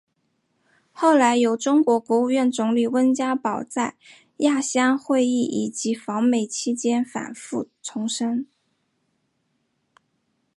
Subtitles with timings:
[0.91, 3.93] 后来有中国国务院总理温家宝在
[4.37, 8.47] 亚细安会议以及访美期间反复重申。